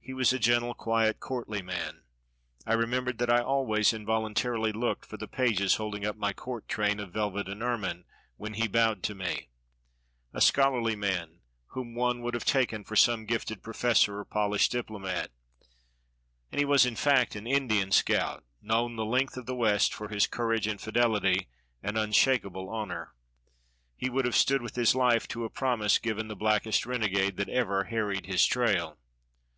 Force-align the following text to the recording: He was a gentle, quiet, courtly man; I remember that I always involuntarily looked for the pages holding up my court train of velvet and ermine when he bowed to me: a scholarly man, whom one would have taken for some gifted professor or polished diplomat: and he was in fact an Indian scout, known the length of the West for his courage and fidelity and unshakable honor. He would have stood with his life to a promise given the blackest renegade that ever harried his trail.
He 0.00 0.14
was 0.14 0.32
a 0.32 0.38
gentle, 0.40 0.74
quiet, 0.74 1.20
courtly 1.20 1.62
man; 1.62 2.02
I 2.66 2.72
remember 2.72 3.12
that 3.12 3.28
I 3.30 3.42
always 3.42 3.92
involuntarily 3.92 4.72
looked 4.72 5.04
for 5.04 5.18
the 5.18 5.28
pages 5.28 5.76
holding 5.76 6.04
up 6.04 6.16
my 6.16 6.32
court 6.32 6.66
train 6.66 6.98
of 6.98 7.12
velvet 7.12 7.46
and 7.46 7.62
ermine 7.62 8.06
when 8.36 8.54
he 8.54 8.66
bowed 8.66 9.04
to 9.04 9.14
me: 9.14 9.50
a 10.32 10.40
scholarly 10.40 10.96
man, 10.96 11.42
whom 11.68 11.94
one 11.94 12.22
would 12.22 12.34
have 12.34 12.46
taken 12.46 12.82
for 12.82 12.96
some 12.96 13.26
gifted 13.26 13.62
professor 13.62 14.18
or 14.18 14.24
polished 14.24 14.72
diplomat: 14.72 15.30
and 16.50 16.58
he 16.58 16.64
was 16.64 16.84
in 16.86 16.96
fact 16.96 17.36
an 17.36 17.46
Indian 17.46 17.92
scout, 17.92 18.42
known 18.60 18.96
the 18.96 19.04
length 19.04 19.36
of 19.36 19.46
the 19.46 19.54
West 19.54 19.92
for 19.94 20.08
his 20.08 20.26
courage 20.26 20.66
and 20.66 20.80
fidelity 20.80 21.48
and 21.84 21.96
unshakable 21.98 22.68
honor. 22.68 23.14
He 23.96 24.10
would 24.10 24.24
have 24.24 24.34
stood 24.34 24.62
with 24.62 24.74
his 24.74 24.96
life 24.96 25.28
to 25.28 25.44
a 25.44 25.50
promise 25.50 25.98
given 25.98 26.26
the 26.28 26.34
blackest 26.34 26.84
renegade 26.86 27.36
that 27.36 27.50
ever 27.50 27.84
harried 27.84 28.24
his 28.26 28.44
trail. 28.46 28.98